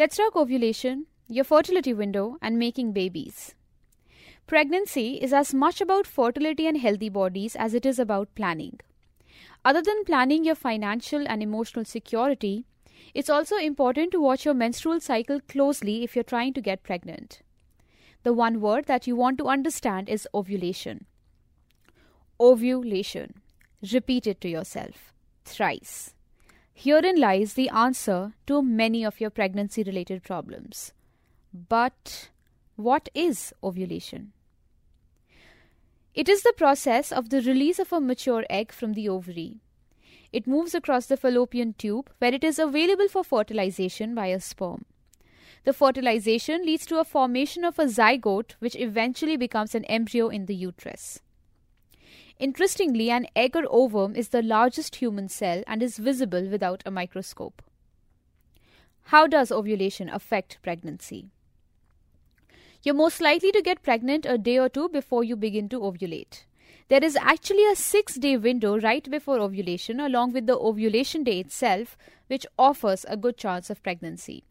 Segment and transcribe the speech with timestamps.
[0.00, 3.54] Let's talk ovulation, your fertility window, and making babies.
[4.46, 8.80] Pregnancy is as much about fertility and healthy bodies as it is about planning.
[9.62, 12.64] Other than planning your financial and emotional security,
[13.12, 17.42] it's also important to watch your menstrual cycle closely if you're trying to get pregnant.
[18.22, 21.04] The one word that you want to understand is ovulation.
[22.40, 23.34] Ovulation.
[23.92, 25.12] Repeat it to yourself
[25.44, 26.14] thrice.
[26.82, 30.94] Herein lies the answer to many of your pregnancy related problems.
[31.52, 32.30] But
[32.76, 34.32] what is ovulation?
[36.14, 39.60] It is the process of the release of a mature egg from the ovary.
[40.32, 44.86] It moves across the fallopian tube where it is available for fertilization by a sperm.
[45.64, 50.46] The fertilization leads to a formation of a zygote which eventually becomes an embryo in
[50.46, 51.20] the uterus.
[52.38, 56.90] Interestingly, an egg or ovum is the largest human cell and is visible without a
[56.90, 57.62] microscope.
[59.04, 61.30] How does ovulation affect pregnancy?
[62.82, 66.44] You're most likely to get pregnant a day or two before you begin to ovulate.
[66.88, 71.40] There is actually a six day window right before ovulation, along with the ovulation day
[71.40, 74.44] itself, which offers a good chance of pregnancy.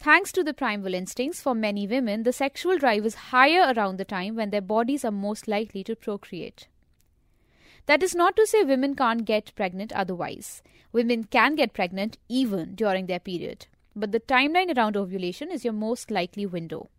[0.00, 4.04] Thanks to the primal instincts, for many women, the sexual drive is higher around the
[4.04, 6.66] time when their bodies are most likely to procreate.
[7.86, 10.62] That is not to say women can't get pregnant otherwise.
[10.92, 13.66] Women can get pregnant even during their period.
[13.94, 16.90] But the timeline around ovulation is your most likely window.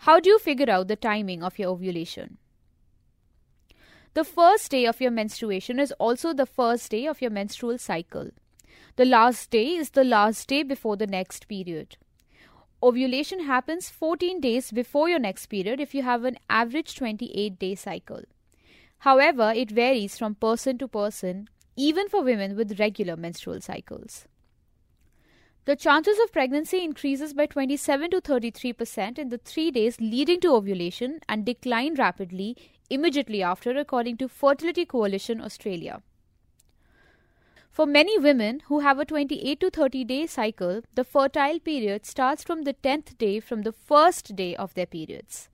[0.00, 2.38] How do you figure out the timing of your ovulation?
[4.14, 8.30] The first day of your menstruation is also the first day of your menstrual cycle.
[8.96, 11.98] The last day is the last day before the next period.
[12.82, 17.74] Ovulation happens 14 days before your next period if you have an average 28 day
[17.74, 18.22] cycle.
[18.98, 24.26] However, it varies from person to person, even for women with regular menstrual cycles.
[25.66, 30.54] The chances of pregnancy increases by 27 to 33% in the 3 days leading to
[30.54, 32.56] ovulation and decline rapidly
[32.88, 36.02] immediately after according to Fertility Coalition Australia.
[37.72, 42.44] For many women who have a 28 to 30 day cycle, the fertile period starts
[42.44, 45.50] from the 10th day from the first day of their periods.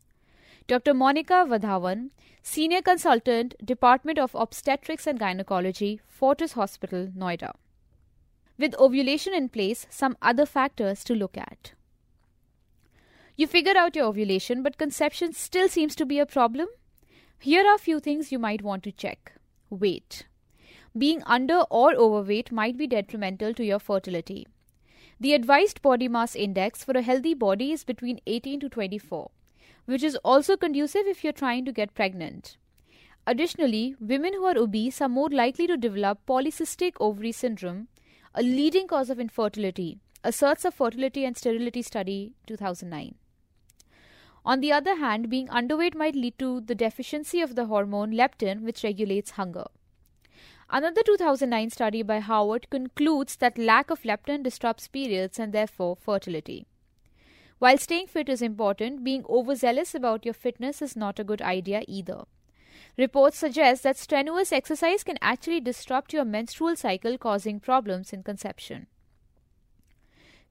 [0.73, 0.95] Dr.
[0.95, 2.11] Monica Vadhavan,
[2.43, 7.53] Senior Consultant, Department of Obstetrics and Gynecology, Fortis Hospital, Noida
[8.59, 11.73] with ovulation in place, some other factors to look at.
[13.37, 16.69] You figure out your ovulation, but conception still seems to be a problem?
[17.41, 19.33] Here are a few things you might want to check.
[19.69, 20.27] Weight.
[20.97, 24.47] Being under or overweight might be detrimental to your fertility.
[25.19, 29.31] The advised body mass index for a healthy body is between 18 to 24,
[29.87, 32.57] which is also conducive if you're trying to get pregnant.
[33.27, 37.89] Additionally, women who are obese are more likely to develop polycystic ovary syndrome,
[38.35, 43.15] a leading cause of infertility, asserts a fertility and sterility study 2009.
[44.45, 48.63] On the other hand, being underweight might lead to the deficiency of the hormone leptin,
[48.63, 49.67] which regulates hunger.
[50.69, 56.67] Another 2009 study by Howard concludes that lack of leptin disrupts periods and therefore fertility.
[57.63, 61.85] While staying fit is important, being overzealous about your fitness is not a good idea
[61.87, 62.25] either.
[62.99, 68.89] Reports suggest that strenuous exercise can actually disrupt your menstrual cycle, causing problems in conception.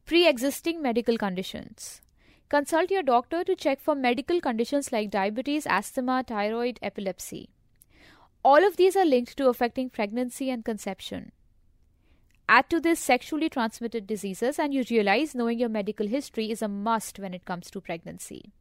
[0.06, 2.02] Pre existing medical conditions.
[2.48, 7.50] Consult your doctor to check for medical conditions like diabetes, asthma, thyroid, epilepsy.
[8.42, 11.34] All of these are linked to affecting pregnancy and conception.
[12.54, 16.68] Add to this sexually transmitted diseases, and you realize knowing your medical history is a
[16.68, 18.52] must when it comes to pregnancy.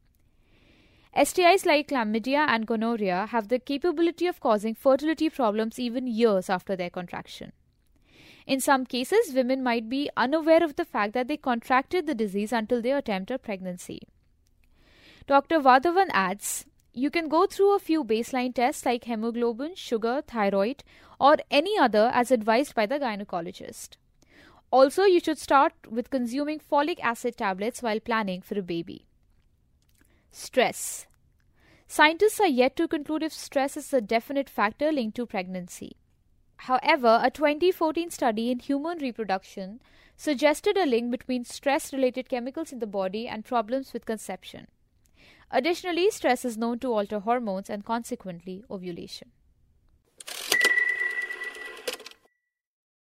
[1.16, 6.76] STIs like chlamydia and gonorrhea have the capability of causing fertility problems even years after
[6.76, 7.50] their contraction.
[8.46, 12.52] In some cases, women might be unaware of the fact that they contracted the disease
[12.52, 14.02] until they attempt a pregnancy.
[15.26, 15.58] Dr.
[15.58, 20.82] Vadhavan adds, you can go through a few baseline tests like hemoglobin, sugar, thyroid,
[21.20, 23.96] or any other as advised by the gynecologist.
[24.70, 29.06] Also, you should start with consuming folic acid tablets while planning for a baby.
[30.30, 31.06] Stress.
[31.88, 35.96] Scientists are yet to conclude if stress is a definite factor linked to pregnancy.
[36.56, 39.80] However, a 2014 study in human reproduction
[40.16, 44.68] suggested a link between stress related chemicals in the body and problems with conception.
[45.50, 49.30] Additionally, stress is known to alter hormones and consequently ovulation.